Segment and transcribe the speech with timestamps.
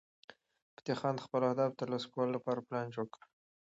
[0.75, 3.21] فتح خان د خپلو اهدافو د ترلاسه کولو لپاره پلان جوړ کړ.